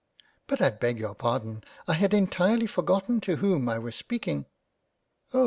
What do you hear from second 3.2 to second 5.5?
to whom I was speak ing ""Oh